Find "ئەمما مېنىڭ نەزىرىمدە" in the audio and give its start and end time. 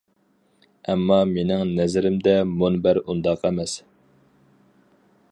0.91-2.33